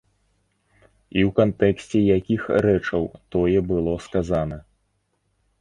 І 1.19 1.21
ў 1.27 1.33
кантэксце 1.41 1.99
якіх 2.17 2.41
рэчаў 2.67 3.03
тое 3.37 3.59
было 3.73 3.93
сказана. 4.07 4.57